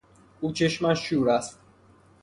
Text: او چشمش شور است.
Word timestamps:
او 0.41 0.51
چشمش 0.53 0.99
شور 0.99 1.29
است. 1.29 1.59